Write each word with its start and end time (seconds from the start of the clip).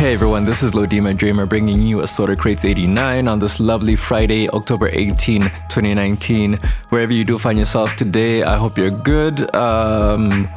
Hey 0.00 0.14
everyone, 0.14 0.46
this 0.46 0.62
is 0.62 0.72
Lodima 0.72 1.14
Dreamer 1.14 1.44
bringing 1.44 1.78
you 1.78 2.00
Assorted 2.00 2.38
Crates 2.38 2.64
89 2.64 3.28
on 3.28 3.38
this 3.38 3.60
lovely 3.60 3.96
Friday, 3.96 4.48
October 4.48 4.88
18, 4.90 5.42
2019. 5.42 6.54
Wherever 6.88 7.12
you 7.12 7.22
do 7.22 7.38
find 7.38 7.58
yourself 7.58 7.94
today, 7.96 8.42
I 8.42 8.56
hope 8.56 8.78
you're 8.78 8.90
good. 8.90 9.54
Um, 9.54 10.48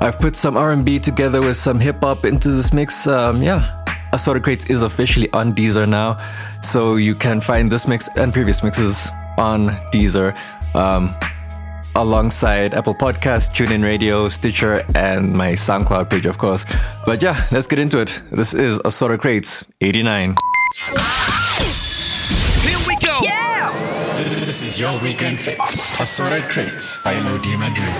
I've 0.00 0.18
put 0.18 0.34
some 0.34 0.56
R&B 0.56 0.98
together 0.98 1.42
with 1.42 1.56
some 1.56 1.78
hip 1.78 1.98
hop 2.02 2.24
into 2.24 2.48
this 2.48 2.72
mix. 2.72 3.06
Um, 3.06 3.40
yeah, 3.40 3.84
Assorted 4.12 4.42
Crates 4.42 4.68
is 4.68 4.82
officially 4.82 5.32
on 5.32 5.54
Deezer 5.54 5.88
now, 5.88 6.16
so 6.60 6.96
you 6.96 7.14
can 7.14 7.40
find 7.40 7.70
this 7.70 7.86
mix 7.86 8.08
and 8.16 8.32
previous 8.32 8.64
mixes 8.64 9.12
on 9.38 9.68
Deezer. 9.92 10.36
Um, 10.74 11.14
alongside 11.96 12.74
Apple 12.74 12.94
Podcasts, 12.94 13.48
TuneIn 13.48 13.82
Radio, 13.82 14.28
Stitcher, 14.28 14.82
and 14.94 15.32
my 15.32 15.52
SoundCloud 15.52 16.10
page, 16.10 16.26
of 16.26 16.36
course. 16.38 16.64
But 17.06 17.22
yeah, 17.22 17.46
let's 17.50 17.66
get 17.66 17.78
into 17.78 17.98
it. 18.00 18.22
This 18.30 18.52
is 18.52 18.80
Assorted 18.84 19.20
Crates 19.20 19.64
89. 19.80 20.36
Here 22.62 22.78
we 22.86 22.96
go. 22.96 23.18
Yeah. 23.22 23.72
This 24.44 24.62
is 24.62 24.78
your 24.78 25.00
weekend 25.00 25.40
fix. 25.40 25.58
Assorted 25.98 26.44
Crates 26.50 26.98
by 27.02 27.18
Lodi 27.20 27.56
Madrid. 27.56 27.94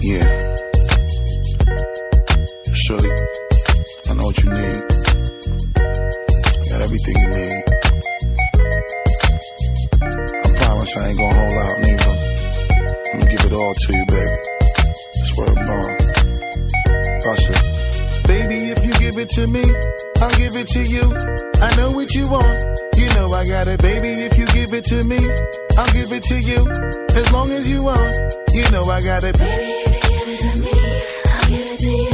Yeah. 0.00 0.56
Shorty, 2.72 3.08
everything 7.04 7.22
you 7.22 7.28
need. 7.28 7.64
I 10.02 10.48
promise 10.56 10.96
I 10.96 11.08
ain't 11.08 11.18
gonna 11.18 11.34
hold 11.34 11.58
out 11.58 11.80
neither. 11.80 12.14
I'm 13.12 13.20
gonna 13.20 13.30
give 13.30 13.44
it 13.44 13.52
all 13.52 13.74
to 13.74 13.96
you, 13.96 14.06
baby. 14.06 14.38
Swear 15.24 15.48
to 15.48 15.54
God. 15.54 15.98
Bust 17.24 17.50
it. 17.50 17.62
Baby, 18.26 18.70
if 18.70 18.84
you 18.84 18.92
give 18.94 19.18
it 19.18 19.28
to 19.30 19.46
me, 19.46 19.64
I'll 20.20 20.36
give 20.38 20.56
it 20.56 20.68
to 20.68 20.82
you. 20.82 21.02
I 21.60 21.76
know 21.76 21.92
what 21.92 22.14
you 22.14 22.28
want. 22.28 22.62
You 22.96 23.08
know 23.14 23.32
I 23.32 23.46
got 23.46 23.68
it, 23.68 23.80
baby. 23.82 24.08
If 24.08 24.38
you 24.38 24.46
give 24.46 24.72
it 24.72 24.84
to 24.86 25.04
me, 25.04 25.18
I'll 25.76 25.92
give 25.92 26.12
it 26.12 26.22
to 26.24 26.36
you. 26.40 26.68
As 27.16 27.32
long 27.32 27.50
as 27.50 27.70
you 27.70 27.82
want, 27.84 28.16
you 28.52 28.70
know 28.70 28.84
I 28.84 29.02
got 29.02 29.24
it. 29.24 29.38
Baby, 29.38 29.72
if 29.86 29.94
you 29.94 30.00
give 30.10 30.28
it 30.28 30.40
to 30.40 30.60
me, 30.60 30.72
I'll 31.26 31.48
give 31.48 31.72
it 31.72 31.78
to 31.78 31.86
you. 31.86 32.13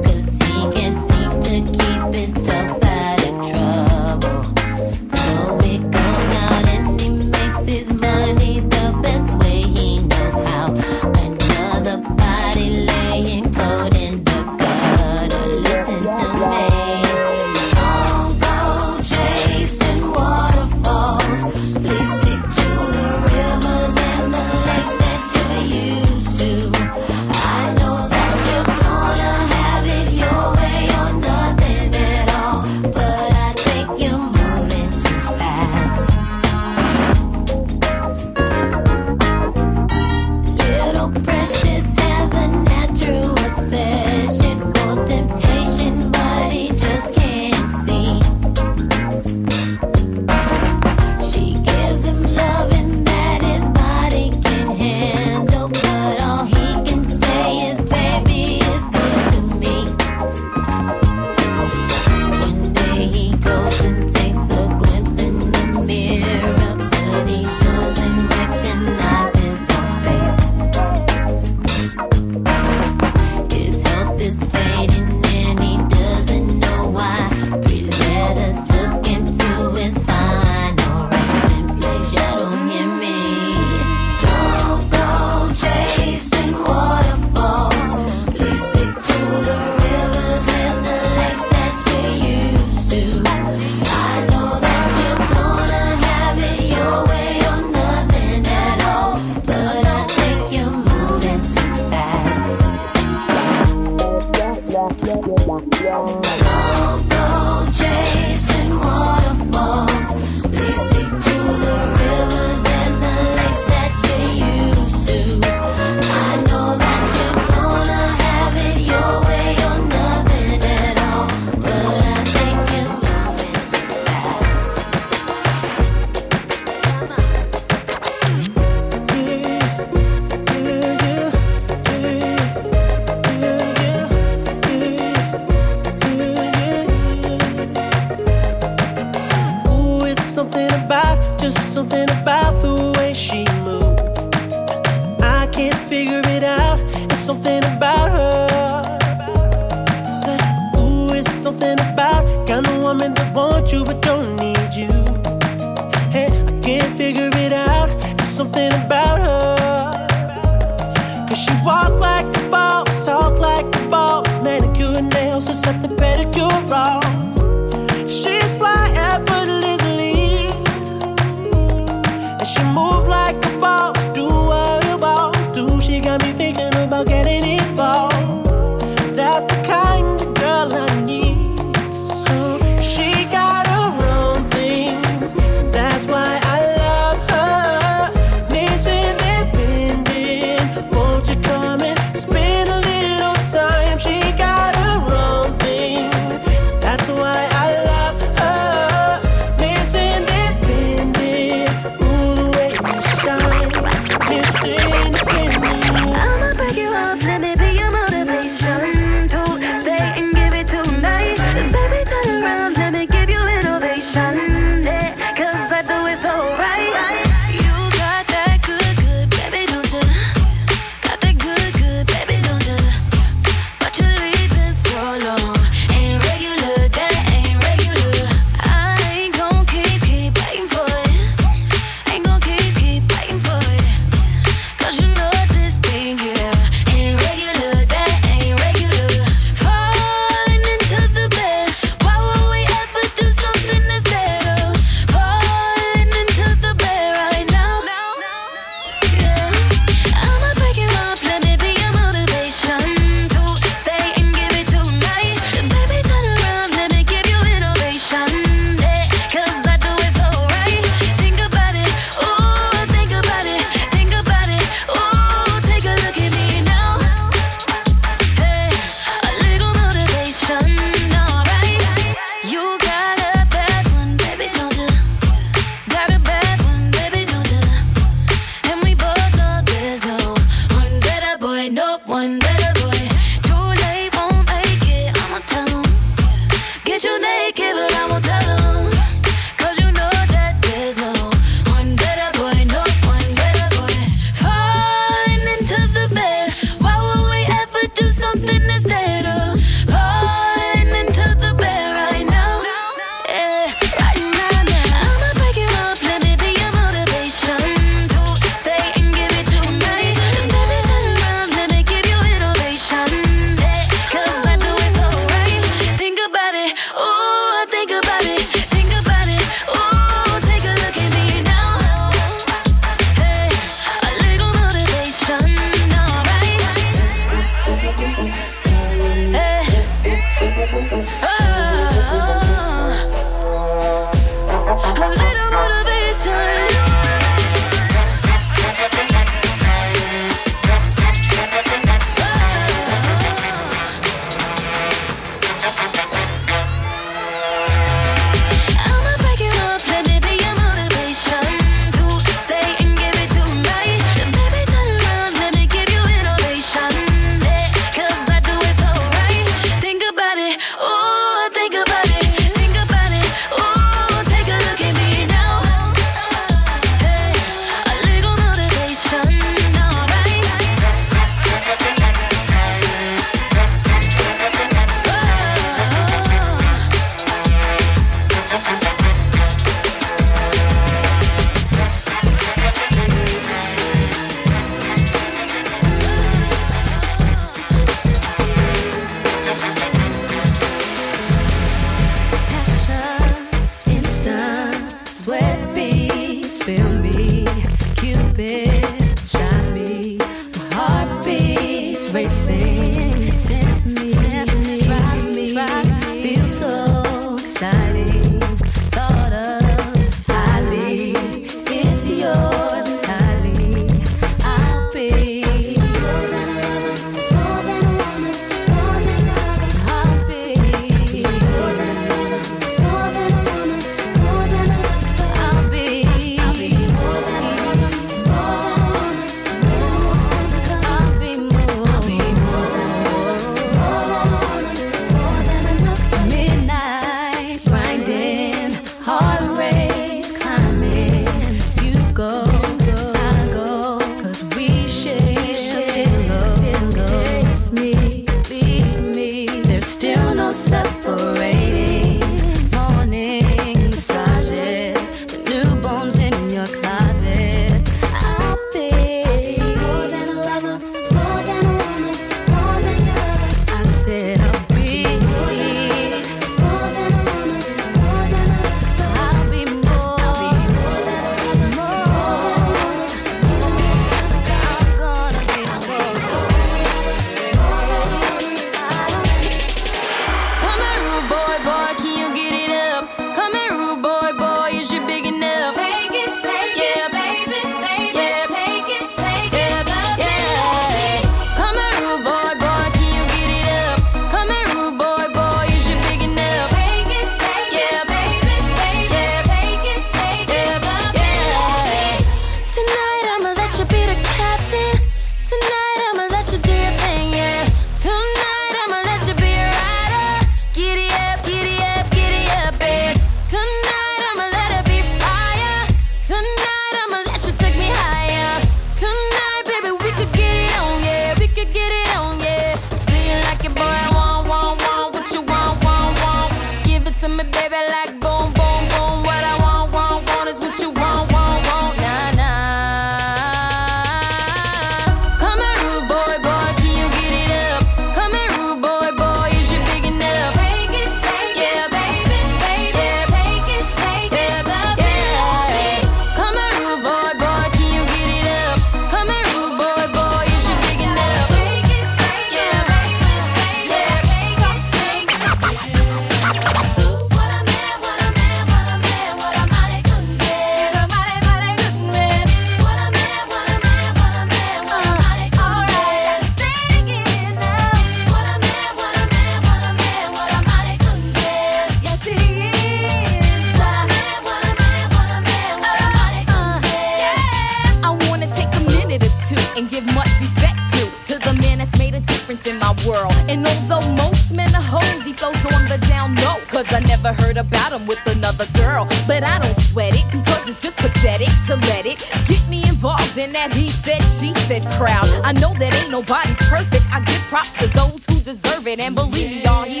and 579.22 579.88
give 579.88 580.04
much 580.06 580.28
respect 580.40 580.76
to 580.92 581.06
to 581.24 581.38
the 581.40 581.54
man 581.60 581.78
that's 581.78 581.98
made 581.98 582.14
a 582.14 582.20
difference 582.20 582.66
in 582.66 582.78
my 582.78 582.94
world. 583.06 583.32
And 583.48 583.66
although 583.66 584.06
most 584.12 584.54
men 584.54 584.74
are 584.74 584.82
hoes, 584.82 585.22
he 585.24 585.32
flows 585.32 585.56
on 585.74 585.88
the 585.88 585.98
down 586.08 586.34
low. 586.36 586.56
Cause 586.68 586.86
I 586.92 587.00
never 587.00 587.32
heard 587.32 587.56
about 587.56 587.92
him 587.92 588.06
with 588.06 588.24
another 588.26 588.66
girl. 588.74 589.06
But 589.26 589.42
I 589.42 589.58
don't 589.58 589.78
sweat 589.80 590.14
it 590.14 590.24
because 590.30 590.68
it's 590.68 590.80
just 590.80 590.96
pathetic 590.96 591.48
to 591.66 591.76
let 591.88 592.06
it 592.06 592.18
get 592.46 592.62
me 592.68 592.82
involved 592.88 593.38
in 593.38 593.52
that 593.52 593.72
he 593.72 593.90
said, 593.90 594.22
she 594.22 594.52
said 594.68 594.82
crowd. 594.92 595.28
I 595.44 595.52
know 595.52 595.72
that 595.74 595.94
ain't 595.94 596.10
nobody 596.10 596.54
perfect. 596.54 597.04
I 597.10 597.20
give 597.20 597.42
props 597.48 597.72
to 597.80 597.86
those 597.88 598.24
who 598.28 598.40
deserve 598.40 598.86
it. 598.86 599.00
And 599.00 599.14
believe 599.14 599.50
me, 599.50 599.62
y'all, 599.64 599.84
he 599.84 600.00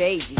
baby. 0.00 0.39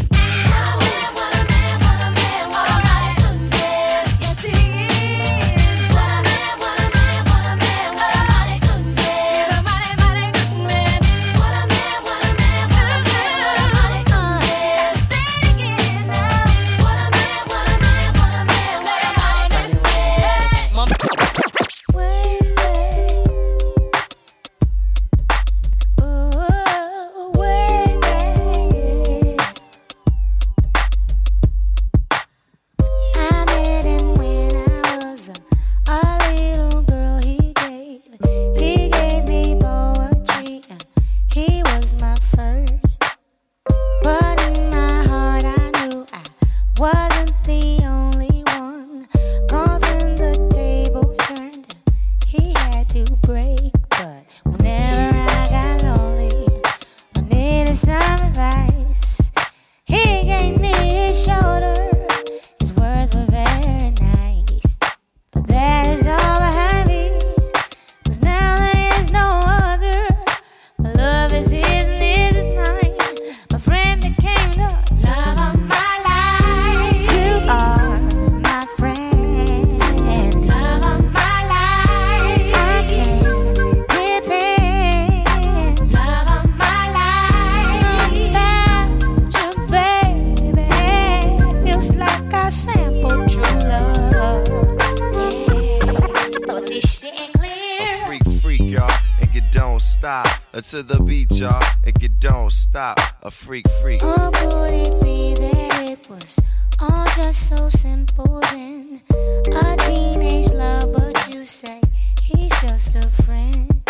Don't 99.81 99.87
stop. 99.87 100.27
To 100.53 100.83
the 100.83 101.03
beat, 101.03 101.33
y'all, 101.39 101.65
and 101.85 102.03
you 102.03 102.09
don't 102.09 102.53
stop. 102.53 102.99
A 103.23 103.31
freak, 103.31 103.67
freak. 103.83 104.03
Or 104.03 104.31
could 104.31 104.75
it 104.75 105.03
be 105.03 105.35
that 105.35 105.91
it 105.91 106.11
was 106.11 106.39
all 106.81 107.07
just 107.17 107.49
so 107.49 107.71
simple 107.71 108.41
then? 108.53 109.01
A 109.09 109.77
teenage 109.79 110.53
love, 110.53 110.93
but 110.93 111.35
you 111.35 111.47
say 111.47 111.81
he's 112.23 112.53
just 112.61 112.95
a 112.95 113.09
friend. 113.23 113.83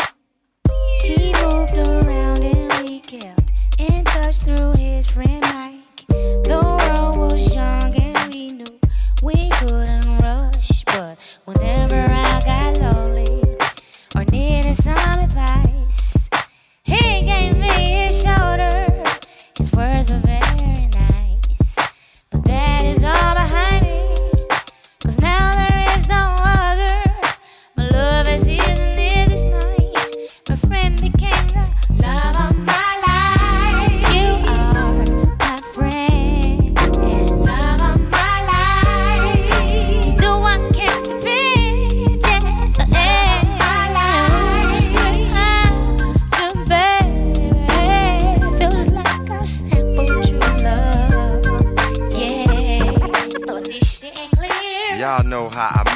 He 1.02 1.34
moved 1.42 1.76
around 1.88 2.44
and 2.44 2.88
we 2.88 3.00
kept 3.00 3.52
in 3.78 4.04
touch 4.04 4.40
through 4.40 4.74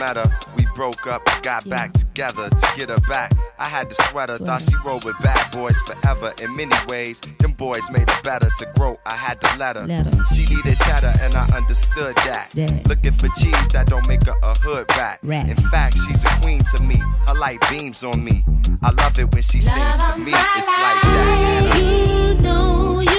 met 0.05 0.17
her. 0.17 0.31
We 0.57 0.67
broke 0.75 1.07
up, 1.07 1.23
got 1.43 1.69
back 1.69 1.93
together 1.93 2.51
to 2.51 2.67
get 2.77 2.91
her 2.91 3.01
back. 3.09 3.33
I 3.59 3.69
had 3.69 3.89
the 3.89 3.95
sweater, 3.95 4.39
thought 4.39 4.63
she 4.63 4.75
rolled 4.85 5.05
with 5.05 5.17
bad 5.23 5.51
boys 5.53 5.77
forever. 5.83 6.33
In 6.43 6.55
many 6.57 6.77
ways, 6.89 7.21
them 7.39 7.53
boys 7.53 7.89
made 7.91 8.09
her 8.11 8.23
better. 8.23 8.51
To 8.59 8.67
grow, 8.77 8.99
I 9.07 9.15
had 9.15 9.41
to 9.41 9.59
let 9.59 9.77
her. 9.77 9.85
Let 9.85 10.13
her. 10.13 10.27
She 10.35 10.45
needed 10.45 10.79
cheddar, 10.81 11.15
and 11.21 11.35
I 11.35 11.45
understood 11.57 12.17
that. 12.29 12.51
That. 12.55 12.87
Looking 12.87 13.13
for 13.13 13.29
cheese 13.41 13.69
that 13.69 13.87
don't 13.87 14.07
make 14.09 14.25
her 14.27 14.35
a 14.43 14.55
hood 14.59 14.87
rat. 14.97 15.19
Rat. 15.23 15.49
In 15.49 15.57
fact, 15.57 15.97
she's 16.07 16.23
a 16.25 16.33
queen 16.43 16.63
to 16.75 16.83
me. 16.83 16.97
Her 17.27 17.35
light 17.35 17.63
beams 17.71 18.05
on 18.05 18.23
me. 18.23 18.45
I 18.83 18.91
love 18.91 19.19
it 19.19 19.33
when 19.33 19.43
she 19.43 19.61
sings 19.61 19.99
to 20.09 20.19
me. 20.19 20.33
It's 20.35 20.69
like 20.85 21.01
that. 21.03 21.77
You 21.79 22.43
know 22.43 23.01
you 23.01 23.14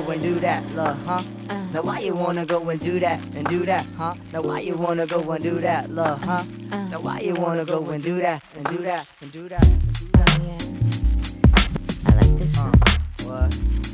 go 0.00 0.10
and 0.10 0.22
do 0.24 0.34
that, 0.40 0.68
love, 0.74 0.98
huh? 1.06 1.22
Uh. 1.48 1.66
Now 1.72 1.82
why 1.82 2.00
you 2.00 2.16
wanna 2.16 2.44
go 2.44 2.68
and 2.68 2.80
do 2.80 2.98
that 2.98 3.20
and 3.36 3.46
do 3.46 3.64
that, 3.64 3.86
huh? 3.96 4.14
Now 4.32 4.42
why 4.42 4.58
you 4.58 4.76
wanna 4.76 5.06
go 5.06 5.20
and 5.30 5.44
do 5.44 5.60
that, 5.60 5.88
love, 5.88 6.20
huh? 6.20 6.44
Uh. 6.72 6.88
Now 6.88 7.00
why 7.00 7.20
you 7.20 7.34
wanna 7.34 7.64
go 7.64 7.78
and 7.90 8.02
do 8.02 8.18
that 8.20 8.42
and 8.56 8.64
do 8.66 8.78
that 8.78 9.06
and 9.22 9.30
do 9.30 9.48
that 9.48 9.64
and 9.68 9.92
do 9.94 10.06
that? 10.14 10.40
Oh, 11.54 12.10
I 12.10 12.14
like 12.16 12.38
this 12.38 12.58
uh, 12.58 12.72
one. 13.22 13.30
What? 13.30 13.93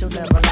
you'll 0.00 0.08
never 0.08 0.49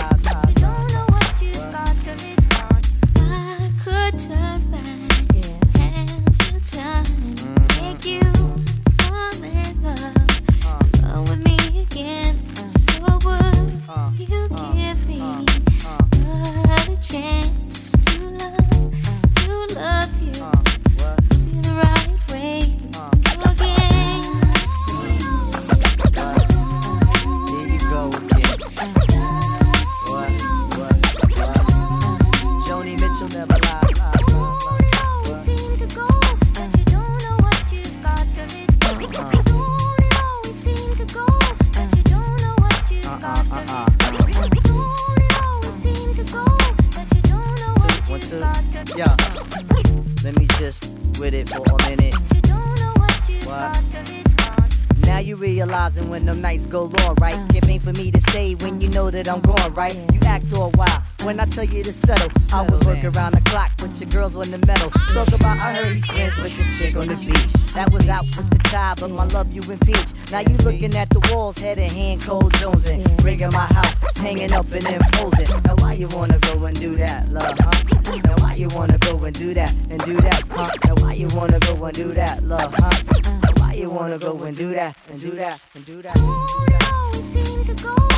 for 58.38 58.44
me 58.44 58.54
to 58.54 58.60
say 58.60 58.66
when 58.66 58.80
you 58.80 58.88
know 58.90 59.10
that 59.10 59.28
I'm 59.28 59.40
gone, 59.40 59.74
right? 59.74 59.94
You 60.12 60.20
act 60.26 60.44
all 60.54 60.70
wild 60.74 61.02
when 61.24 61.40
I 61.40 61.44
tell 61.46 61.64
you 61.64 61.82
to 61.82 61.92
settle. 61.92 62.30
I 62.52 62.62
was 62.62 62.86
working 62.86 63.06
around 63.16 63.34
the 63.34 63.42
clock, 63.42 63.72
but 63.78 64.00
your 64.00 64.08
girls 64.10 64.36
on 64.36 64.50
the 64.50 64.64
metal. 64.66 64.90
Talk 65.12 65.28
about 65.28 65.58
I 65.58 65.74
heard 65.74 65.94
he 65.94 66.00
swims 66.00 66.38
with 66.38 66.56
this 66.56 66.78
chick 66.78 66.96
on 66.96 67.08
the 67.08 67.16
beach. 67.16 67.52
That 67.74 67.90
was 67.92 68.08
out 68.08 68.24
with 68.24 68.50
the 68.50 68.58
tide, 68.70 69.00
but 69.00 69.10
my 69.10 69.24
love 69.26 69.52
you 69.52 69.62
impeach. 69.70 70.12
Now 70.32 70.40
you 70.40 70.56
looking 70.58 70.94
at 70.96 71.10
the 71.10 71.20
walls, 71.32 71.58
head 71.58 71.78
and 71.78 71.92
hand, 71.92 72.22
cold 72.22 72.52
jonesing. 72.54 73.04
Bringing 73.22 73.52
my 73.52 73.66
house, 73.66 73.96
hanging 74.16 74.52
up 74.52 74.70
and 74.72 74.86
imposing. 74.86 75.62
Now 75.64 75.76
why 75.78 75.94
you 75.94 76.08
wanna 76.08 76.38
go 76.38 76.64
and 76.64 76.78
do 76.78 76.96
that, 76.96 77.28
love, 77.30 77.56
huh? 77.58 78.20
Now 78.24 78.36
why 78.38 78.54
you 78.54 78.68
wanna 78.74 78.98
go 78.98 79.16
and 79.24 79.34
do 79.34 79.54
that 79.54 79.74
and 79.90 80.00
do 80.04 80.16
that, 80.20 80.42
huh? 80.50 80.70
Now 80.86 80.94
why 81.02 81.12
you 81.14 81.28
wanna 81.34 81.58
go 81.60 81.84
and 81.84 81.94
do 81.94 82.12
that, 82.12 82.42
love, 82.44 82.72
huh? 82.74 83.02
Now 83.42 83.52
why 83.56 83.72
you 83.74 83.90
wanna 83.90 84.18
go 84.18 84.32
and 84.44 84.56
do 84.56 84.74
that 84.74 84.96
and 85.10 85.20
do 85.20 85.30
that 85.32 85.60
and 85.74 85.84
do 85.84 86.02
that? 86.02 86.16
And 86.16 86.48
do 86.48 86.66
that. 86.72 86.92
always 86.92 87.24
seem 87.24 87.64
to 87.64 87.74
go, 87.82 88.17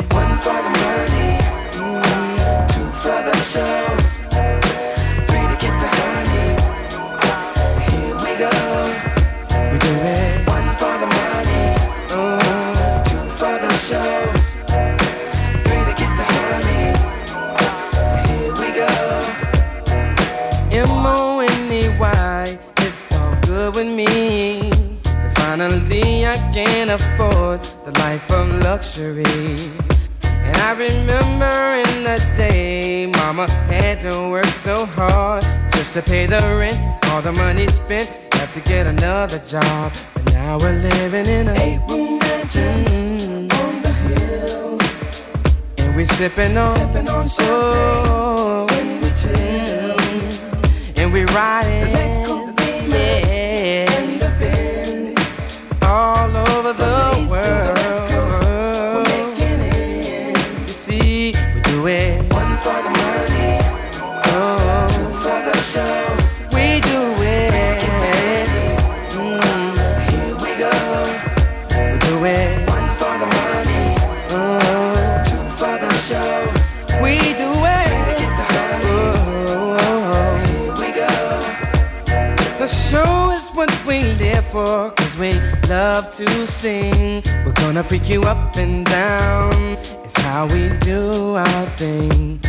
spent, 37.91 38.33
have 38.35 38.53
to 38.53 38.61
get 38.61 38.87
another 38.87 39.39
job. 39.39 39.91
And 40.15 40.33
now 40.33 40.57
we're 40.57 40.79
living 40.79 41.25
in 41.25 41.47
a 41.49 41.53
eight 41.53 41.81
room 41.89 42.19
mansion 42.19 42.85
mm-hmm. 42.85 43.65
on 43.65 43.81
the 43.81 43.93
hill. 44.07 44.79
And 45.79 45.95
we're 45.95 46.05
sipping 46.05 46.57
on, 46.57 46.77
sipping 46.77 47.09
on 47.09 47.27
champagne 47.27 48.11
when 48.13 48.20
love 85.81 86.11
to 86.11 86.27
sing. 86.45 87.23
We're 87.43 87.59
gonna 87.63 87.81
freak 87.81 88.07
you 88.07 88.21
up 88.33 88.55
and 88.57 88.85
down. 88.85 89.51
It's 90.05 90.17
how 90.27 90.43
we 90.53 90.69
do 90.91 91.01
our 91.45 91.65
thing. 91.81 92.39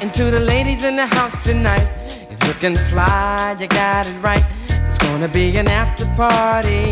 And 0.00 0.08
to 0.14 0.24
the 0.36 0.40
ladies 0.40 0.82
in 0.88 0.96
the 0.96 1.08
house 1.18 1.36
tonight, 1.44 1.86
it's 2.30 2.42
looking 2.48 2.76
fly, 2.90 3.56
you 3.60 3.68
got 3.68 4.06
it 4.10 4.18
right. 4.28 4.46
It's 4.86 4.98
gonna 5.06 5.28
be 5.28 5.46
an 5.58 5.68
after 5.68 6.06
party. 6.16 6.86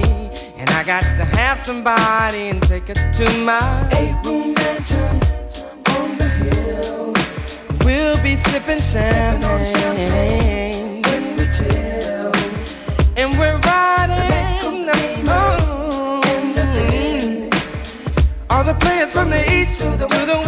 And 0.60 0.68
I 0.78 0.82
got 0.84 1.04
to 1.20 1.24
have 1.38 1.58
somebody 1.60 2.42
and 2.50 2.60
take 2.72 2.90
it 2.90 3.00
to 3.18 3.26
my 3.50 3.66
eight 4.00 4.18
room 4.26 4.52
mansion 4.60 5.14
on 5.96 6.08
the 6.20 6.28
hill. 6.40 7.14
We'll 7.86 8.20
be 8.22 8.34
sipping 8.48 8.82
champagne 8.92 9.42
when 11.06 11.22
we 11.36 11.44
chill. 11.56 12.32
And 13.20 13.28
we're 13.38 13.65
All 18.56 18.64
the 18.64 18.72
players 18.72 19.12
from 19.12 19.28
the 19.28 19.42
east 19.52 19.82
to 19.82 19.84
the, 19.98 20.06
west. 20.06 20.45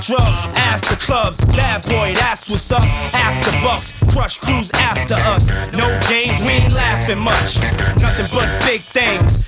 Drugs. 0.00 0.46
The 0.88 0.96
clubs, 0.96 1.44
bad 1.44 1.82
boy, 1.82 2.14
that's 2.14 2.48
what's 2.48 2.72
up. 2.72 2.82
After 3.12 3.50
bucks, 3.62 3.92
crush 4.10 4.38
crews 4.38 4.70
after 4.72 5.14
us. 5.14 5.48
No 5.72 5.86
games, 6.08 6.40
we 6.40 6.48
ain't 6.48 6.72
laughing 6.72 7.18
much. 7.18 7.60
Nothing 8.00 8.26
but 8.32 8.48
big 8.64 8.80
things. 8.80 9.47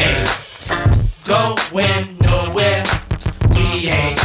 Ain't 0.01 0.29
going 1.25 2.17
nowhere. 2.21 2.83
We 3.55 3.89
ain't 3.89 4.19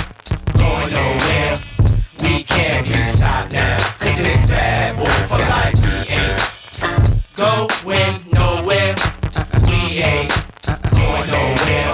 going 0.56 0.90
nowhere. 0.92 1.58
We 2.22 2.42
can't 2.44 2.86
be 2.86 3.04
stopped 3.04 3.52
now. 3.52 3.76
Cause 3.98 4.18
it's 4.18 4.46
bad 4.46 4.96
boy 4.96 5.18
for 5.28 5.44
life. 5.54 5.76
We 5.84 5.92
ain't 6.14 7.36
going 7.36 8.16
nowhere. 8.32 8.94
We 9.68 9.78
ain't 10.00 10.32
going 10.92 11.26
nowhere. 11.36 11.92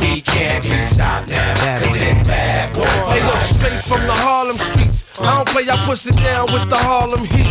We 0.00 0.20
can't 0.20 0.62
be 0.62 0.84
stopped 0.84 1.28
now. 1.28 1.78
Cause 1.80 1.94
it's 1.96 2.22
bad 2.28 2.74
boy 2.74 2.84
for 2.84 3.12
Hey, 3.12 3.22
look, 3.26 3.40
straight 3.40 3.82
from 3.88 4.06
the 4.06 4.12
Harlem. 4.12 4.45
I 5.26 5.36
don't 5.36 5.48
play, 5.48 5.68
I 5.68 5.76
push 5.84 6.06
it 6.06 6.16
down 6.16 6.46
with 6.52 6.70
the 6.70 6.76
Harlem 6.76 7.24
heat. 7.24 7.50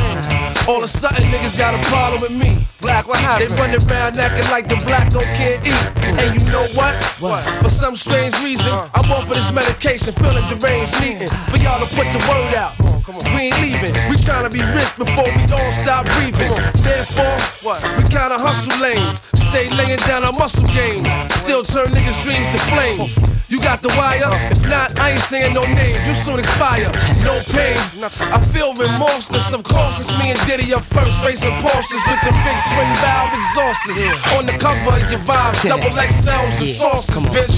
All 0.68 0.78
of 0.78 0.84
a 0.84 0.88
sudden, 0.88 1.24
niggas 1.30 1.58
got 1.58 1.76
a 1.76 1.82
problem 1.90 2.22
with 2.22 2.32
me. 2.32 2.66
Black, 2.80 3.08
what 3.08 3.20
happened? 3.20 3.52
They 3.52 3.56
run 3.56 3.72
around 3.76 4.20
acting 4.20 4.50
like 4.50 4.68
the 4.70 4.78
black 4.86 5.12
don't 5.12 5.26
can't 5.36 5.60
eat. 5.66 5.86
And 6.20 6.40
you 6.40 6.46
know 6.50 6.66
what? 6.74 6.96
What? 7.20 7.44
For 7.62 7.70
some 7.70 7.96
strange 7.96 8.34
reason, 8.42 8.72
I'm 8.94 9.12
on 9.12 9.26
for 9.28 9.34
this 9.34 9.52
medication, 9.52 10.14
feeling 10.14 10.48
deranged, 10.48 10.94
needing 11.02 11.30
for 11.52 11.58
y'all 11.58 11.80
to 11.80 11.90
put 11.96 12.08
the 12.16 12.22
word 12.30 12.56
out. 12.56 12.74
We 13.06 13.54
ain't 13.54 13.62
leaving. 13.62 13.94
We 14.10 14.18
trying 14.18 14.46
to 14.46 14.50
be 14.50 14.62
rich 14.74 14.90
before 14.98 15.30
we 15.30 15.44
all 15.54 15.72
stop 15.84 16.06
breathing. 16.18 16.54
Therefore, 16.82 17.38
What? 17.66 17.82
We 17.98 18.04
kinda 18.14 18.38
hustle 18.38 18.78
lanes. 18.78 19.18
Stay 19.50 19.74
laying 19.74 19.98
down 20.06 20.24
our 20.24 20.32
muscle 20.32 20.68
games. 20.70 21.02
Still 21.34 21.64
turn 21.66 21.90
niggas' 21.98 22.22
dreams 22.22 22.46
to 22.54 22.60
flames. 22.70 23.18
You 23.50 23.58
got 23.60 23.82
the 23.82 23.90
wire? 23.98 24.22
If 24.54 24.62
not, 24.70 24.94
I 25.00 25.18
ain't 25.18 25.26
saying 25.26 25.56
no 25.56 25.66
names. 25.66 26.06
You 26.06 26.14
soon 26.14 26.38
expire. 26.38 26.94
No 27.26 27.42
pain. 27.50 27.82
I 28.06 28.38
feel 28.54 28.76
remorseless. 28.76 29.52
Of 29.52 29.64
course, 29.64 29.98
it's 30.00 30.14
me 30.20 30.30
and 30.30 30.40
Diddy 30.46 30.76
up 30.76 30.84
first, 30.84 31.18
racing 31.26 31.58
Porsches 31.66 32.06
with 32.06 32.22
the 32.22 32.34
big 32.46 32.60
twin 32.70 32.92
valve 33.02 33.34
exhausts. 33.34 33.90
On 34.38 34.46
the 34.46 34.54
cover 34.62 35.02
of 35.02 35.10
your 35.10 35.22
vibes, 35.26 35.68
double 35.68 35.90
XLs 35.90 36.62
and 36.62 36.70
Sources, 36.70 37.24
bitch. 37.34 37.58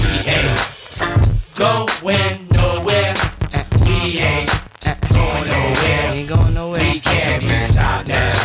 Going 1.54 2.48
nowhere. 2.56 3.12
Uh-uh. 3.52 3.84
We 3.84 4.24
ain't 4.24 4.48
uh-uh. 4.88 4.96
going 5.12 5.44
nowhere. 5.52 6.12
We 6.12 6.18
Ain't 6.20 6.28
going 6.30 6.54
nowhere. 6.54 6.80
We 6.80 7.00
can't 7.00 7.42
be 7.42 7.60
stopped 7.60 8.08
now. 8.08 8.37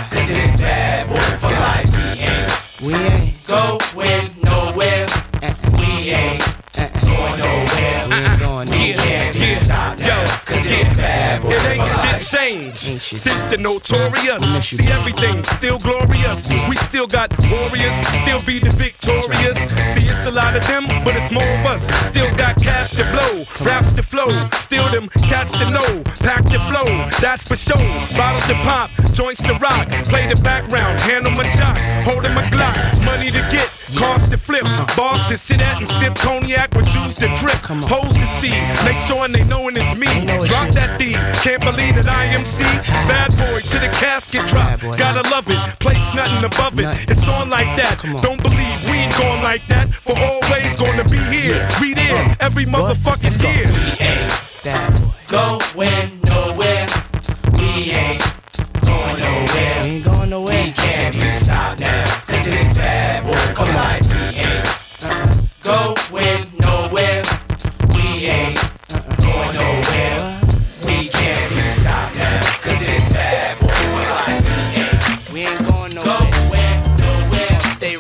Bad 11.33 11.41
boy 11.41 11.51
It 11.51 11.79
ain't 11.79 12.29
shit 12.29 12.39
changed 12.39 13.01
since 13.01 13.45
the 13.47 13.57
notorious. 13.57 14.43
See 14.65 14.87
everything 14.87 15.43
still 15.43 15.79
glorious. 15.79 16.49
We 16.69 16.75
still 16.77 17.07
got 17.07 17.29
warriors, 17.49 17.95
still 18.21 18.41
be 18.41 18.59
the 18.59 18.71
victorious. 18.71 19.57
See 19.93 20.07
it's 20.07 20.25
a 20.25 20.31
lot 20.31 20.55
of 20.55 20.65
them, 20.67 20.87
but 21.03 21.15
it's 21.15 21.31
more 21.31 21.43
of 21.43 21.65
us. 21.65 21.83
Still 22.07 22.33
got 22.35 22.55
cash 22.61 22.91
to 22.91 23.03
blow, 23.11 23.45
raps 23.65 23.93
to 23.93 24.03
flow, 24.03 24.29
still 24.53 24.87
them 24.89 25.07
catch 25.29 25.51
to 25.53 25.69
know. 25.69 26.03
Pack 26.19 26.43
the 26.43 26.59
flow, 26.69 26.87
that's 27.21 27.43
for 27.43 27.55
sure. 27.55 27.77
Bottles 28.17 28.45
to 28.47 28.55
pop, 28.65 28.89
joints 29.13 29.41
to 29.43 29.53
rock. 29.55 29.87
Play 30.11 30.27
the 30.27 30.39
background, 30.41 30.99
handle 31.01 31.31
my 31.31 31.49
jock, 31.51 31.77
holding 32.05 32.33
my 32.33 32.43
Glock. 32.43 32.75
Money 33.05 33.31
to 33.31 33.41
get, 33.51 33.69
cars 33.97 34.27
to 34.29 34.37
flip, 34.37 34.63
bars 34.95 35.25
to 35.27 35.37
sit 35.37 35.61
at 35.61 35.77
and 35.77 35.87
sip 35.87 36.15
cognac 36.15 36.73
with 36.75 36.87
juice 36.87 37.15
to 37.15 37.27
drip. 37.37 37.57
Hoes 37.89 38.13
to 38.13 38.27
see, 38.39 38.55
make 38.85 38.97
sure 39.07 39.27
they 39.27 39.43
knowin' 39.43 39.77
it's 39.77 39.95
me. 39.95 40.07
Drop 40.47 40.69
that 40.73 40.99
D, 40.99 41.13
can't 41.43 41.61
believe 41.61 41.95
that 41.95 42.07
I 42.07 42.25
am 42.25 42.45
C. 42.45 42.63
Bad 43.09 43.31
boy 43.37 43.59
to 43.59 43.79
the 43.79 43.89
casket 43.99 44.47
drop, 44.47 44.79
gotta 44.97 45.27
love 45.29 45.49
it. 45.49 45.59
Place 45.79 46.13
nothing 46.13 46.43
above 46.43 46.79
it, 46.79 46.87
it's 47.09 47.27
on 47.27 47.49
like 47.49 47.71
that. 47.77 47.99
Don't 48.21 48.41
believe 48.41 48.77
we 48.89 48.97
ain't 48.97 49.17
going 49.17 49.43
like 49.43 49.65
that. 49.67 49.93
For 49.93 50.17
always 50.17 50.75
gonna 50.77 51.07
be 51.07 51.17
here, 51.17 51.67
we 51.81 51.93
there, 51.93 52.35
every 52.39 52.65
motherfucking 52.65 53.41
year. 53.43 53.67
ain't 53.99 54.31
That 54.63 54.91
boy. 55.01 55.13
Going 55.27 56.22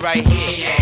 right 0.03 0.25
here 0.27 0.72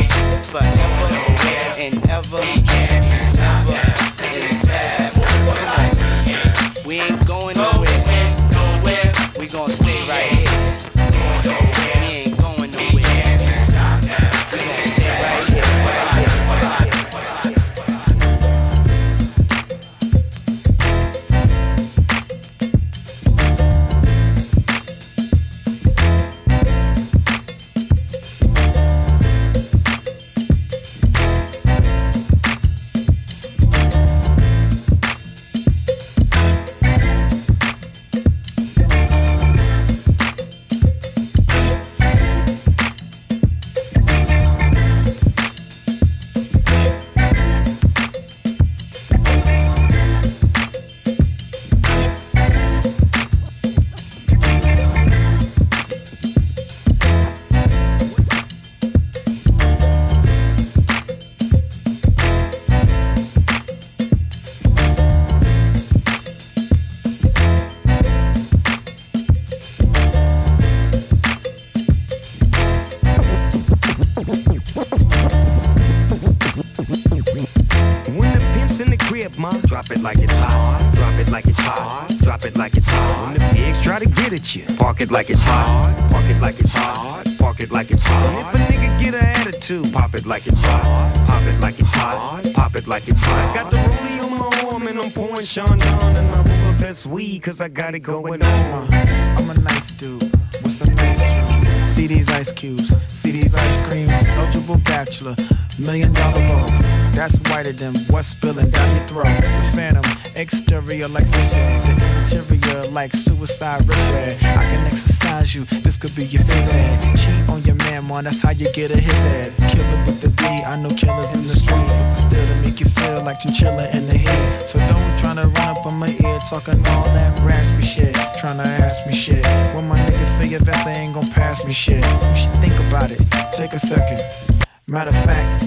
it 85.12 85.14
like 85.14 85.30
it's 85.30 85.44
hot. 85.44 86.10
Park 86.10 86.26
it 86.26 86.42
like 86.42 86.60
it's 86.60 86.74
hot. 86.74 87.26
Park 87.38 87.60
it 87.60 87.72
like 87.72 87.92
it's 87.92 88.04
hot. 88.04 88.26
And 88.28 88.38
if 88.38 88.54
a 88.56 88.74
nigga 88.74 89.00
get 89.00 89.14
an 89.14 89.26
attitude, 89.26 89.92
pop 89.92 90.16
it 90.16 90.26
like 90.26 90.48
it's 90.48 90.62
hot. 90.62 91.28
Pop 91.28 91.44
it 91.44 91.60
like 91.60 91.80
it's 91.80 91.94
hot. 91.94 92.42
Pop 92.54 92.76
it 92.76 92.88
like 92.88 93.08
it's 93.08 93.22
hot. 93.22 93.50
I 93.50 93.54
got 93.54 93.72
the 93.72 93.78
rollie 93.78 94.24
on 94.24 94.40
my 94.40 94.72
arm 94.72 94.88
and 94.88 95.00
I'm 95.00 95.12
pouring 95.12 95.46
Chandon 95.46 95.82
and 95.82 96.18
I 96.18 96.36
roll 96.36 96.74
the 96.74 96.78
best 96.82 97.08
weed 97.08 97.44
cause 97.44 97.60
I 97.60 97.68
got 97.68 97.94
it 97.94 98.00
going 98.00 98.42
on. 98.42 98.88
I'm 98.94 99.50
a 99.50 99.60
nice 99.60 99.92
dude 99.92 100.22
with 100.22 100.72
some 100.72 100.96
nice 100.96 101.20
jewels. 101.20 101.90
See 101.90 102.08
these 102.08 102.30
ice 102.30 102.52
cubes, 102.52 102.96
see 103.08 103.32
these 103.32 103.56
ice 103.56 103.82
creams. 103.82 104.12
Eligible 104.12 104.78
bachelor, 104.86 105.36
million 105.78 106.14
dollar 106.14 106.40
bow. 106.48 107.01
That's 107.14 107.38
whiter 107.50 107.74
than 107.74 107.94
what's 108.10 108.30
spilling 108.30 108.70
down 108.70 108.96
your 108.96 109.06
throat. 109.08 109.42
The 109.42 109.72
phantom, 109.76 110.04
exterior 110.36 111.08
like 111.08 111.26
visions, 111.26 111.86
interior 111.88 112.90
like 112.92 113.14
suicide 113.14 113.88
wrist 113.88 114.06
red. 114.10 114.38
I 114.44 114.64
can 114.64 114.86
exercise 114.86 115.54
you, 115.54 115.66
this 115.84 115.98
could 115.98 116.16
be 116.16 116.26
your 116.26 116.42
phys. 116.44 117.18
Cheat 117.18 117.50
on 117.50 117.62
your 117.64 117.76
man, 117.76 118.08
man, 118.08 118.24
that's 118.24 118.42
how 118.42 118.52
you 118.52 118.72
get 118.74 118.92
a 118.92 119.00
his 119.00 119.24
head. 119.26 119.54
Killer 119.70 120.04
with 120.06 120.22
the 120.22 120.30
B, 120.30 120.44
I 120.46 120.82
know 120.82 120.90
killers 120.90 121.34
in 121.36 121.44
the 121.44 121.54
street, 121.54 121.88
but 121.88 122.14
still 122.14 122.46
to 122.46 122.56
make 122.62 122.80
you 122.80 122.88
feel 122.88 123.22
like 123.24 123.40
chinchilla 123.40 123.90
in 123.94 124.08
the 124.08 124.18
heat. 124.18 124.68
So 124.68 124.80
don't 124.88 125.18
try 125.20 125.36
to 125.36 125.48
run 125.48 125.68
up 125.78 125.86
on 125.86 126.00
my 126.00 126.10
ear 126.10 126.40
talking 126.50 126.80
all 126.88 127.06
that 127.14 127.40
raspy 127.42 127.84
shit. 127.84 128.16
Tryna 128.42 128.66
ask 128.66 129.06
me 129.06 129.14
shit. 129.14 129.46
When 129.76 129.88
my 129.88 130.00
niggas 130.00 130.38
feel 130.38 130.48
your 130.48 130.62
vest, 130.62 130.86
they 130.86 130.94
ain't 130.94 131.14
gon' 131.14 131.30
pass 131.32 131.66
me 131.66 131.74
shit. 131.74 132.04
You 132.04 132.36
should 132.36 132.54
think 132.64 132.80
about 132.88 133.12
it. 133.12 133.20
Take 133.56 133.74
a 133.74 133.80
second. 133.80 134.51
Matter 134.92 135.12
of 135.12 135.24
fact, 135.24 135.64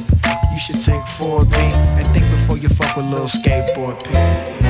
you 0.53 0.59
should 0.59 0.83
take 0.83 1.01
4B 1.01 1.55
and 1.55 2.07
think 2.09 2.31
before 2.31 2.59
you 2.59 2.69
fuck 2.69 2.95
with 2.95 3.07
little 3.07 3.27
skateboard 3.27 3.97
P. 4.05 4.64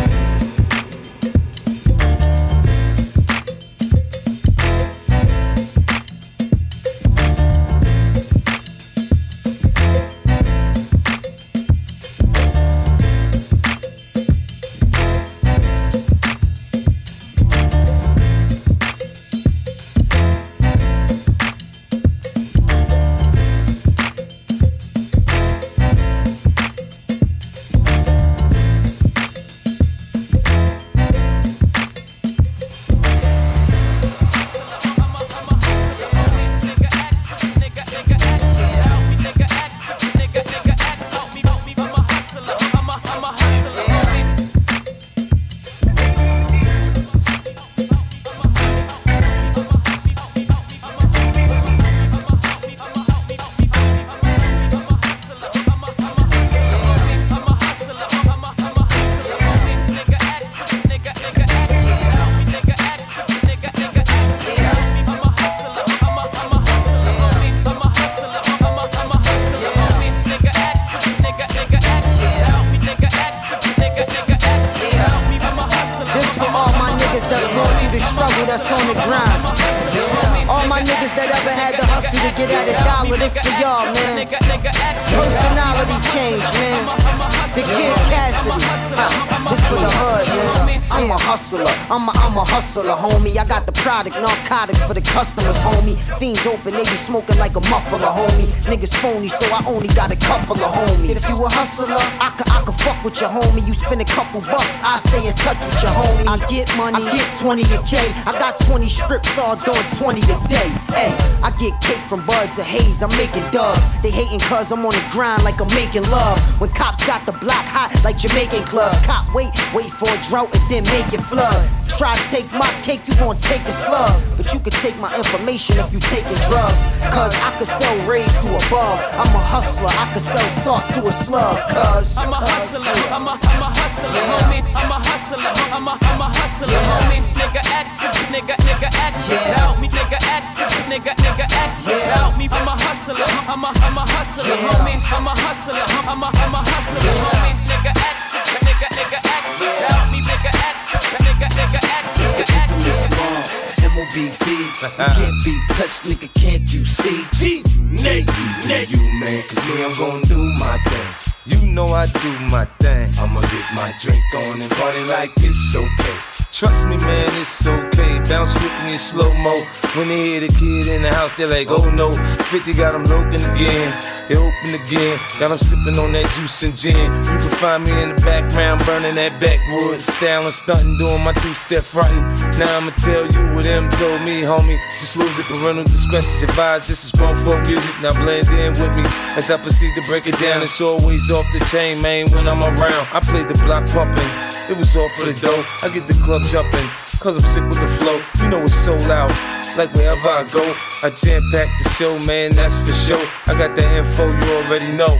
hustler, 92.75 92.95
homie. 92.95 93.37
I 93.37 93.45
got 93.45 93.67
the 93.67 93.73
product, 93.73 94.17
narcotics 94.17 94.83
for 94.85 94.95
the 94.95 95.01
customers, 95.01 95.57
homie. 95.59 95.97
Fiends 96.19 96.45
open, 96.47 96.73
they 96.75 96.83
be 96.83 96.97
smoking 96.97 97.39
like 97.39 97.55
a 97.55 97.61
muffler, 97.71 97.99
homie. 97.99 98.51
Niggas 98.67 98.95
phony, 98.97 99.29
so 99.29 99.47
I 99.55 99.63
only 99.67 99.89
got 99.95 100.11
a 100.11 100.17
couple 100.17 100.57
of 100.57 100.71
homies. 100.73 101.17
If 101.17 101.29
you 101.29 101.37
a 101.45 101.49
hustler, 101.49 101.95
I 102.19 102.35
could, 102.37 102.51
I 102.51 102.63
could 102.65 102.75
fuck 102.75 102.99
with 103.05 103.21
your 103.21 103.31
homie. 103.31 103.67
You 103.67 103.75
spend 103.75 104.01
a 104.01 104.05
couple 104.05 104.41
bucks, 104.41 104.81
I 104.83 104.97
stay 104.97 105.27
in 105.27 105.35
touch 105.35 105.59
with 105.65 105.83
your 105.83 105.93
homie. 105.93 106.27
I 106.27 106.39
get 106.47 106.67
money, 106.77 106.99
I 106.99 107.11
get 107.15 107.27
20 107.39 107.63
a 107.63 107.79
K. 107.87 108.11
I 108.27 108.33
got 108.39 108.59
20 108.67 108.89
strips 108.89 109.39
all 109.39 109.57
doing 109.57 109.87
20 109.95 110.21
a 110.23 110.37
day. 110.49 110.69
Hey, 110.91 111.13
I 111.43 111.55
get 111.59 111.79
cake 111.81 112.03
from 112.11 112.27
buds 112.27 112.59
of 112.59 112.67
haze, 112.67 113.03
I'm 113.03 113.11
making 113.17 113.47
dubs. 113.51 114.03
They 114.03 114.11
hating 114.11 114.41
cuz 114.41 114.73
I'm 114.73 114.85
on 114.85 114.93
the 114.93 115.05
grind 115.11 115.45
like 115.45 115.61
I'm 115.61 115.71
making 115.75 116.05
love. 116.11 116.39
When 116.61 116.71
cops 116.71 117.07
got 117.07 117.25
the 117.27 117.33
block 117.33 117.67
hot 117.71 117.95
like 118.03 118.19
Jamaican 118.19 118.65
clubs. 118.65 118.99
Cop 119.07 119.33
wait, 119.35 119.53
wait 119.73 119.91
for 119.91 120.11
a 120.11 120.19
drought 120.29 120.51
and 120.55 120.65
then 120.71 120.83
make 120.91 121.13
it 121.13 121.23
flood. 121.23 121.84
Try 121.95 122.11
to 122.13 122.27
take 122.27 122.51
my 122.51 122.67
cake, 122.83 123.07
you 123.07 123.15
gon' 123.23 123.39
take 123.39 123.63
a 123.63 123.71
slug. 123.71 124.11
But 124.37 124.53
you 124.53 124.59
can 124.59 124.75
take 124.83 124.99
my 124.99 125.15
information 125.15 125.79
if 125.79 125.93
you 125.95 126.01
taking 126.03 126.35
drugs. 126.51 126.99
Cause 127.15 127.31
I 127.39 127.55
could 127.55 127.71
sell 127.71 127.95
raid 128.03 128.27
to 128.43 128.49
a 128.51 128.63
bug. 128.67 128.99
I'm 129.15 129.31
a 129.31 129.39
hustler, 129.39 129.87
I 129.95 130.11
could 130.11 130.27
sell 130.27 130.49
salt 130.51 130.83
to 130.99 131.07
a 131.07 131.13
slug. 131.15 131.55
Cause 131.71 132.19
I'm 132.19 132.35
a 132.35 132.43
uh, 132.43 132.51
hustler, 132.51 132.83
I'm 133.15 133.23
a, 133.31 133.39
I'm 133.39 133.63
a 133.63 133.71
hustler, 133.71 134.11
yeah. 134.11 134.27
homie. 134.27 134.67
I'm 134.75 134.91
a 134.91 134.99
hustler, 135.07 135.39
I'm 135.39 135.87
a, 135.87 135.95
I'm 135.95 136.19
a 136.19 136.29
hustler, 136.35 136.75
yeah. 136.75 136.83
homie. 136.83 137.23
Nigga 137.39 137.63
action, 137.63 138.11
nigga, 138.35 138.59
nigga 138.67 138.91
action. 138.99 139.39
Help 139.55 139.79
me, 139.79 139.87
nigga 139.87 140.19
action, 140.35 140.67
nigga, 140.91 141.15
nigga 141.23 141.47
action. 141.47 141.95
Help 142.19 142.35
me, 142.35 142.51
I'm 142.51 142.67
a 142.67 142.75
hustler, 142.75 143.23
I'm 143.23 143.63
a, 143.63 143.71
I'm 143.71 143.95
a 143.95 144.03
hustler, 144.03 144.51
yeah. 144.51 144.67
homie. 144.67 144.99
I'm 145.15 145.31
a 145.31 145.35
hustler, 145.47 145.79
I'm 145.79 146.19
a, 146.19 146.27
I'm 146.27 146.55
a 146.59 146.59
hustler, 146.59 147.07
yeah. 147.07 147.23
homie. 147.23 147.55
Nigga 147.71 147.93
action, 147.95 148.43
nigga, 148.67 148.89
nigga. 148.99 149.24
Help 149.65 150.13
me, 150.13 150.21
nigga 150.21 150.51
action, 150.53 151.01
nigga, 151.25 151.49
nigga 151.57 151.81
action, 151.81 152.29
nigga 152.37 152.47
action. 152.53 153.85
M-O-B-B, 153.85 154.45
you 154.51 154.89
can't 154.97 155.39
be 155.45 155.55
touched, 155.77 156.05
nigga, 156.05 156.29
can't 156.35 156.67
you 156.73 156.85
see? 156.85 157.25
G, 157.39 157.63
Nate, 157.81 158.31
Nate, 158.69 158.91
you 158.91 158.99
man, 159.21 159.43
cause 159.49 159.63
me, 159.69 159.85
I'm 159.85 159.97
gonna 159.99 160.23
do 160.27 160.39
my 160.59 160.79
thing. 160.87 161.35
You 161.47 161.59
know 161.73 161.89
I 161.89 162.07
do 162.07 162.33
my 162.51 162.65
thing. 162.81 163.11
I'ma 163.21 163.41
get 163.43 163.67
my 163.75 163.93
drink 164.01 164.25
on 164.35 164.63
and 164.63 164.71
party 164.73 165.05
like 165.05 165.31
it's 165.39 165.77
okay. 165.77 166.44
Trust 166.55 166.87
me, 166.87 166.97
man, 166.97 167.27
it's 167.43 167.67
okay. 167.67 168.23
Bounce 168.31 168.55
with 168.63 168.71
me 168.87 168.93
in 168.93 168.99
slow 169.03 169.27
mo. 169.43 169.51
When 169.99 170.07
they 170.07 170.39
hear 170.39 170.41
the 170.47 170.55
kid 170.55 170.87
in 170.87 171.03
the 171.03 171.11
house, 171.11 171.35
they're 171.35 171.51
like, 171.51 171.67
oh 171.67 171.91
no. 171.91 172.15
50 172.47 172.79
got 172.79 172.93
them 172.95 173.03
looking 173.11 173.43
again. 173.43 173.91
They 174.31 174.39
open 174.39 174.71
again. 174.71 175.19
Got 175.43 175.51
them 175.51 175.59
sipping 175.59 175.99
on 175.99 176.15
that 176.15 176.23
juice 176.39 176.63
and 176.63 176.79
gin. 176.79 176.95
You 176.95 177.39
can 177.43 177.55
find 177.59 177.83
me 177.83 177.91
in 178.07 178.15
the 178.15 178.21
background, 178.23 178.87
burning 178.87 179.19
that 179.19 179.35
backwood. 179.43 179.99
Styling, 179.99 180.55
stunting, 180.55 180.95
doing 180.95 181.27
my 181.27 181.35
two 181.35 181.59
step 181.59 181.83
fronting. 181.83 182.23
Now 182.55 182.71
I'ma 182.79 182.95
tell 183.03 183.27
you 183.27 183.43
what 183.51 183.67
them 183.67 183.91
told 183.99 184.23
me, 184.23 184.47
homie. 184.47 184.79
Just 185.03 185.19
lose 185.19 185.35
it, 185.35 185.51
parental 185.51 185.83
discretion 185.83 186.39
advised. 186.47 186.87
This 186.87 187.03
is 187.03 187.11
grown 187.11 187.35
folk 187.43 187.67
music. 187.67 187.99
Now 187.99 188.15
blend 188.23 188.47
in 188.63 188.79
with 188.79 188.95
me 188.95 189.03
as 189.35 189.51
I 189.51 189.59
proceed 189.59 189.91
to 189.99 190.07
break 190.07 190.31
it 190.31 190.39
down. 190.39 190.63
It's 190.63 190.79
always 190.79 191.35
off 191.35 191.51
the 191.51 191.59
chain, 191.67 191.99
man, 191.99 192.31
when 192.31 192.47
I'm 192.47 192.63
around. 192.63 193.07
I 193.11 193.19
play 193.27 193.43
the 193.43 193.59
block 193.67 193.91
pumping. 193.91 194.54
It 194.71 194.77
was 194.77 194.97
all 194.97 195.09
for 195.11 195.27
the 195.27 195.37
dough. 195.41 195.63
I 195.83 195.93
get 195.93 196.07
the 196.07 196.17
club 196.25 196.43
jumping, 196.49 196.89
cause 197.21 197.37
I'm 197.37 197.45
sick 197.45 197.65
with 197.69 197.81
the 197.81 197.89
flow. 198.01 198.17
You 198.41 198.49
know 198.51 198.63
it's 198.63 198.75
so 198.75 198.97
loud. 199.05 199.31
Like 199.77 199.93
wherever 199.93 200.29
I 200.29 200.49
go, 200.53 200.65
I 201.03 201.11
jam 201.11 201.43
pack 201.53 201.69
the 201.83 201.89
show, 201.99 202.17
man, 202.25 202.55
that's 202.55 202.77
for 202.81 202.93
sure. 202.93 203.21
I 203.47 203.59
got 203.59 203.77
the 203.77 203.85
info 203.99 204.25
you 204.25 204.49
already 204.65 204.91
know. 204.97 205.13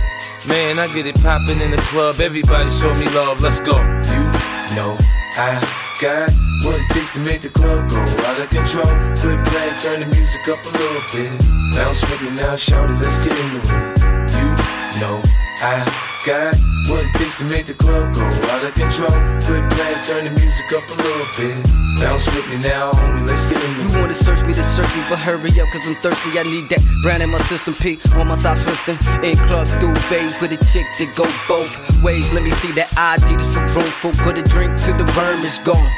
Man, 0.49 0.79
I 0.79 0.87
get 0.95 1.07
it 1.07 1.21
poppin' 1.21 1.61
in 1.61 1.73
the 1.73 1.83
club. 1.93 2.21
Everybody 2.21 2.71
show 2.71 2.93
me 2.95 3.05
love, 3.13 3.43
let's 3.43 3.61
go. 3.61 3.77
You 3.77 4.25
know 4.77 4.97
I 5.37 5.61
got 6.01 6.31
what 6.65 6.81
it 6.81 6.89
takes 6.95 7.13
to 7.15 7.21
make 7.21 7.43
the 7.43 7.51
club 7.51 7.91
go 7.91 8.01
out 8.01 8.41
of 8.41 8.49
control. 8.49 8.89
Quit 9.21 9.45
playing, 9.45 9.77
turn 9.77 10.01
the 10.01 10.09
music 10.09 10.49
up 10.49 10.65
a 10.65 10.73
little 10.73 11.05
bit. 11.13 11.33
Bounce 11.77 12.01
with 12.09 12.23
me 12.23 12.31
now, 12.39 12.57
shout 12.57 12.89
it, 12.89 12.97
let's 12.97 13.21
get 13.21 13.37
into 13.37 13.61
it. 13.61 14.01
You 14.41 14.49
know 15.05 15.21
I 15.61 15.85
got 16.25 16.74
what 16.89 17.05
it 17.05 17.13
takes 17.15 17.39
to 17.39 17.45
make 17.47 17.67
the 17.67 17.75
club 17.75 18.15
go 18.15 18.25
out 18.53 18.65
of 18.65 18.75
control. 18.75 19.13
Quit 19.47 19.65
playing, 19.73 20.01
turn 20.03 20.23
the 20.25 20.33
music 20.41 20.67
up 20.73 20.85
a 20.89 20.97
little 20.97 21.29
bit. 21.37 21.57
Bounce 22.01 22.27
with 22.35 22.47
me 22.51 22.59
now, 22.59 22.91
homie, 22.93 23.27
let's 23.27 23.47
get 23.47 23.63
into 23.63 23.87
You 23.87 24.01
wanna 24.01 24.15
search 24.15 24.45
me 24.45 24.53
to 24.53 24.63
search 24.63 24.91
me, 24.97 25.03
but 25.09 25.19
hurry 25.19 25.49
up, 25.61 25.69
cause 25.71 25.87
I'm 25.87 25.95
thirsty. 26.03 26.39
I 26.39 26.43
need 26.43 26.69
that 26.71 26.83
brand 27.03 27.23
in 27.23 27.31
my 27.31 27.39
system, 27.47 27.75
P 27.75 27.99
on 28.19 28.27
my 28.27 28.35
side 28.35 28.59
twisting. 28.61 28.99
In 29.23 29.37
club 29.47 29.67
duvet 29.79 30.35
with 30.41 30.53
a 30.53 30.61
chick 30.73 30.87
that 30.99 31.11
go 31.15 31.25
both 31.47 31.71
ways. 32.03 32.33
Let 32.33 32.43
me 32.43 32.51
see 32.51 32.73
that 32.73 32.91
ID 32.97 33.39
just 33.39 33.51
for 33.55 33.65
grown 33.73 33.93
folk. 34.03 34.17
Put 34.27 34.39
a 34.39 34.43
drink 34.43 34.75
till 34.81 34.97
the 34.97 35.07
worm 35.17 35.41
is 35.47 35.59
gone. 35.59 35.91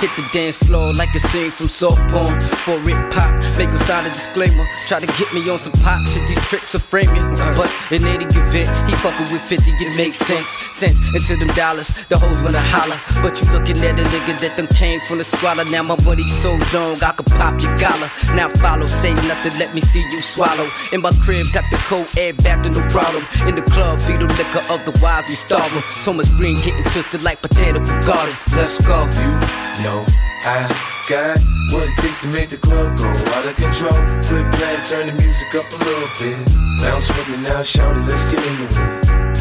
Hit 0.00 0.10
the 0.16 0.24
dance 0.32 0.56
floor 0.56 0.92
like 0.94 1.14
a 1.14 1.20
scene 1.20 1.50
from 1.50 1.68
soft 1.68 2.00
porn. 2.10 2.40
For 2.64 2.80
it 2.80 2.98
pop, 3.12 3.30
make 3.56 3.68
him 3.68 3.78
sign 3.78 4.06
a 4.06 4.10
disclaimer. 4.10 4.64
Try 4.88 5.00
to 5.00 5.06
get 5.20 5.32
me 5.32 5.44
on 5.48 5.58
some 5.58 5.76
pop 5.84 6.00
shit, 6.08 6.26
these 6.26 6.40
tricks 6.48 6.74
are 6.74 6.80
framing. 6.80 7.22
But 7.54 7.70
in 7.92 8.02
any 8.04 8.24
event, 8.24 8.68
he 8.88 8.92
fucking 9.04 9.28
with 9.30 9.42
50, 9.42 9.70
it 9.70 9.96
makes 9.96 10.18
sense. 10.18 10.33
Sense 10.42 10.98
into 11.14 11.36
them 11.36 11.48
dollars, 11.54 11.94
the 12.08 12.18
hoes 12.18 12.42
wanna 12.42 12.60
holler. 12.60 12.98
But 13.22 13.40
you 13.40 13.46
looking 13.52 13.78
at 13.84 14.00
a 14.00 14.02
nigga 14.02 14.40
that 14.40 14.56
them 14.56 14.66
came 14.66 15.00
from 15.06 15.18
the 15.18 15.24
squalor. 15.24 15.64
Now 15.66 15.82
my 15.82 15.96
money 16.04 16.26
so 16.26 16.58
long, 16.72 16.96
I 17.02 17.12
could 17.12 17.26
pop 17.26 17.60
your 17.60 17.76
collar. 17.78 18.10
Now 18.34 18.48
follow, 18.48 18.86
say 18.86 19.14
nothing, 19.30 19.54
let 19.58 19.74
me 19.74 19.80
see 19.80 20.02
you 20.10 20.22
swallow. 20.22 20.68
In 20.92 21.00
my 21.02 21.12
crib, 21.22 21.46
got 21.52 21.64
the 21.70 21.78
cold 21.86 22.08
air 22.16 22.32
back 22.32 22.62
to 22.64 22.70
no 22.70 22.80
problem. 22.88 23.22
In 23.46 23.54
the 23.54 23.62
club, 23.62 24.00
feed 24.00 24.20
them 24.20 24.28
liquor, 24.34 24.64
otherwise 24.70 25.24
we 25.28 25.34
starve 25.34 25.70
'em. 25.76 25.82
So 26.00 26.12
much 26.12 26.30
green 26.36 26.56
getting 26.62 26.84
twisted 26.84 27.22
like 27.22 27.40
potato 27.40 27.78
garden. 28.02 28.34
Let's 28.56 28.78
go. 28.78 29.06
You 29.20 29.84
know 29.84 30.04
I 30.46 30.68
got 31.08 31.38
what 31.72 31.88
it 31.88 31.96
takes 31.98 32.22
to 32.22 32.28
make 32.28 32.50
the 32.50 32.58
club 32.58 32.96
go 32.98 33.04
out 33.04 33.44
of 33.46 33.56
control. 33.56 33.98
Quit 34.28 34.44
playing, 34.52 34.82
turn 34.88 35.06
the 35.06 35.12
music 35.22 35.54
up 35.54 35.66
a 35.72 35.76
little 35.84 36.10
bit. 36.20 36.36
Bounce 36.80 37.08
with 37.08 37.28
me 37.28 37.36
now, 37.48 37.62
shout 37.62 37.96
it, 37.96 38.04
let's 38.08 38.24
get 38.30 38.40
into 38.44 38.64
it. 38.64 39.33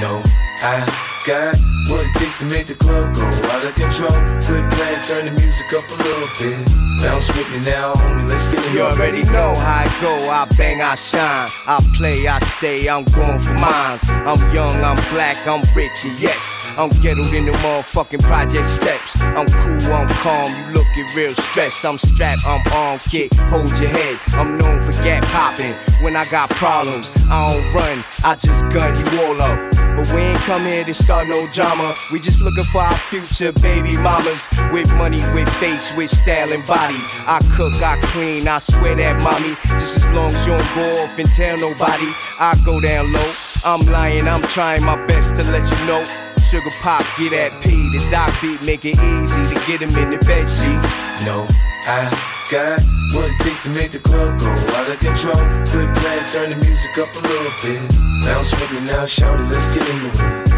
Know. 0.00 0.22
I 0.62 0.86
got 1.26 1.56
what 1.86 2.04
it 2.04 2.12
takes 2.18 2.38
to 2.40 2.46
make 2.46 2.66
the 2.66 2.74
club 2.74 3.14
go 3.14 3.24
out 3.24 3.64
of 3.64 3.74
control. 3.74 4.18
Quit 4.46 4.64
playing, 4.74 5.02
turn 5.02 5.24
the 5.26 5.34
music 5.38 5.70
up 5.72 5.86
a 5.86 5.96
little 6.02 6.30
bit. 6.38 6.58
Bounce 7.02 7.30
with 7.36 7.46
me 7.54 7.60
now, 7.62 7.94
homie, 7.94 8.28
let's 8.28 8.48
get 8.48 8.58
it. 8.58 8.74
You 8.74 8.82
already 8.82 9.22
know 9.30 9.54
how 9.54 9.82
I 9.82 9.88
go, 10.02 10.12
I 10.30 10.44
bang, 10.58 10.82
I 10.82 10.94
shine. 10.96 11.48
I 11.66 11.78
play, 11.94 12.26
I 12.26 12.38
stay, 12.40 12.88
I'm 12.88 13.04
going 13.14 13.38
for 13.38 13.54
mines. 13.54 14.02
I'm 14.26 14.40
young, 14.52 14.74
I'm 14.82 14.98
black, 15.14 15.38
I'm 15.46 15.62
rich, 15.76 16.04
and 16.04 16.18
yes. 16.18 16.42
I'm 16.76 16.90
ghettoed 16.98 17.32
in 17.32 17.46
the 17.46 17.52
motherfucking 17.62 18.22
project 18.22 18.64
steps. 18.66 19.20
I'm 19.22 19.46
cool, 19.46 19.92
I'm 19.94 20.08
calm, 20.22 20.50
you 20.58 20.82
looking 20.82 21.06
real 21.14 21.34
stressed. 21.34 21.84
I'm 21.84 21.98
strapped, 21.98 22.44
I'm 22.44 22.60
on 22.74 22.98
kid, 22.98 23.32
hold 23.50 23.70
your 23.78 23.90
head. 23.90 24.18
I'm 24.34 24.58
known 24.58 24.82
for 24.82 24.92
gap 25.04 25.24
popping. 25.26 25.74
When 26.02 26.16
I 26.16 26.24
got 26.30 26.50
problems, 26.50 27.10
I 27.30 27.46
don't 27.46 27.74
run, 27.74 28.04
I 28.24 28.34
just 28.34 28.62
gun 28.74 28.90
you 28.94 29.22
all 29.22 29.40
up. 29.40 29.58
But 29.98 30.06
we 30.14 30.20
ain't 30.20 30.38
come 30.46 30.62
here 30.62 30.84
to 30.84 30.94
start 30.94 31.26
no 31.26 31.46
drama. 31.68 31.94
We 32.10 32.20
just 32.20 32.40
looking 32.40 32.64
for 32.64 32.80
our 32.80 32.98
future 33.10 33.52
baby 33.60 33.96
mamas. 33.96 34.46
With 34.72 34.88
money, 34.96 35.20
with 35.34 35.48
face, 35.60 35.94
with 35.96 36.10
style 36.10 36.52
and 36.52 36.66
body. 36.66 37.00
I 37.26 37.40
cook, 37.56 37.74
I 37.82 37.98
clean, 38.12 38.48
I 38.48 38.58
swear 38.58 38.94
that 38.96 39.20
mommy. 39.22 39.54
Just 39.80 39.98
as 39.98 40.06
long 40.12 40.30
as 40.30 40.46
you 40.46 40.56
don't 40.56 40.74
go 40.74 41.04
off 41.04 41.18
and 41.18 41.28
tell 41.36 41.56
nobody, 41.58 42.10
I 42.38 42.56
go 42.64 42.80
down 42.80 43.12
low. 43.12 43.30
I'm 43.64 43.80
lying, 43.92 44.28
I'm 44.28 44.42
trying 44.54 44.84
my 44.84 44.96
best 45.06 45.36
to 45.36 45.42
let 45.52 45.66
you 45.68 45.80
know. 45.86 46.02
Sugar 46.48 46.72
pop, 46.80 47.04
get 47.18 47.32
that 47.36 47.52
P. 47.60 47.76
The 47.92 48.00
doc 48.10 48.32
beat 48.40 48.64
make 48.64 48.84
it 48.84 48.96
easy 48.96 49.42
to 49.52 49.56
get 49.68 49.84
him 49.84 49.92
in 50.00 50.16
the 50.16 50.20
bed 50.24 50.48
sheets. 50.48 50.94
No, 51.28 51.44
I 51.84 52.08
got 52.48 52.80
what 53.12 53.28
it 53.28 53.38
takes 53.44 53.64
to 53.64 53.70
make 53.70 53.92
the 53.92 54.00
club 54.00 54.40
go 54.40 54.48
out 54.48 54.88
of 54.88 54.98
control. 55.00 55.36
Quit 55.68 55.88
playing, 56.00 56.26
turn 56.32 56.48
the 56.50 56.56
music 56.64 56.96
up 56.96 57.12
a 57.12 57.20
little 57.20 57.52
bit. 57.60 57.80
Bounce 58.24 58.52
with 58.56 58.72
me 58.72 58.80
now, 58.88 59.04
shout 59.04 59.38
it, 59.38 59.44
let's 59.52 59.68
get 59.76 59.84
into 59.84 60.08
it. 60.08 60.57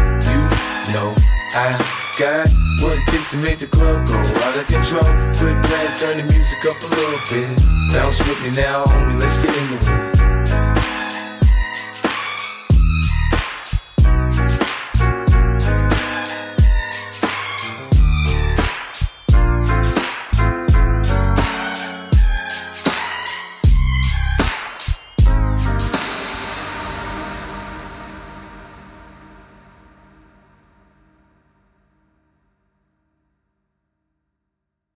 I 0.93 1.71
got 2.19 2.49
what 2.81 2.97
it 2.97 3.07
takes 3.07 3.31
to 3.31 3.37
make 3.37 3.59
the 3.59 3.67
club 3.67 4.05
go 4.07 4.13
out 4.13 4.57
of 4.57 4.67
control. 4.67 5.03
Quit 5.39 5.63
playing, 5.63 5.93
turn 5.95 6.17
the 6.17 6.23
music 6.23 6.65
up 6.65 6.81
a 6.81 6.87
little 6.87 7.19
bit. 7.31 7.93
Bounce 7.93 8.19
with 8.27 8.41
me 8.43 8.51
now, 8.51 8.83
homie, 8.83 9.19
let's 9.19 9.37
get 9.37 9.55
into 9.55 10.17
it. 10.17 10.20